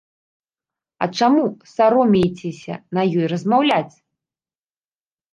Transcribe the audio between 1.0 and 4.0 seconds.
А чаму саромеецеся на ёй размаўляць?